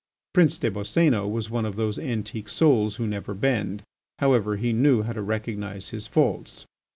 Prince 0.33 0.57
des 0.57 0.71
Boscénos 0.71 1.29
was 1.29 1.51
one 1.51 1.63
of 1.63 1.75
those 1.75 1.99
antique 1.99 2.49
souls 2.49 2.95
who 2.95 3.05
never 3.05 3.35
bend. 3.35 3.83
However, 4.17 4.55
he 4.55 4.73
knew 4.73 5.03
how 5.03 5.13
to 5.13 5.21
recognise 5.21 5.89
his 5.89 6.07
faults. 6.07 6.65